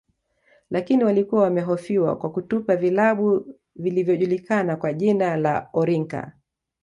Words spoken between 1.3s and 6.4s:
wamehofiwa kwa kutupa vilabu vilvyojulikana kwa jina la orinka